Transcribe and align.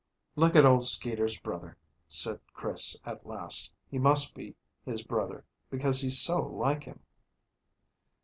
"Look 0.35 0.55
at 0.55 0.65
old 0.65 0.83
Skeeter's 0.87 1.39
brother," 1.39 1.77
said 2.07 2.39
Chris, 2.55 2.97
at 3.05 3.23
last. 3.27 3.71
"He 3.87 3.99
must 3.99 4.33
be 4.33 4.55
his 4.83 5.03
brother, 5.03 5.45
because 5.69 6.01
he's 6.01 6.19
so 6.19 6.41
like 6.43 6.85
him." 6.85 7.01